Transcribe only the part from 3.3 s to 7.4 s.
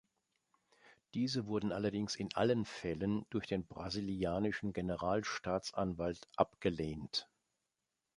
den brasilianischen Generalstaatsanwalt abgelehnt.